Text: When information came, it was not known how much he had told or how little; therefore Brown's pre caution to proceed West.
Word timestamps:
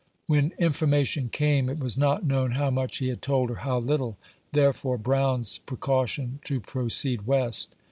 When 0.25 0.51
information 0.57 1.29
came, 1.29 1.69
it 1.69 1.77
was 1.77 1.95
not 1.95 2.23
known 2.25 2.53
how 2.53 2.71
much 2.71 2.97
he 2.97 3.09
had 3.09 3.21
told 3.21 3.51
or 3.51 3.57
how 3.57 3.77
little; 3.77 4.17
therefore 4.51 4.97
Brown's 4.97 5.59
pre 5.59 5.77
caution 5.77 6.39
to 6.45 6.59
proceed 6.59 7.27
West. 7.27 7.75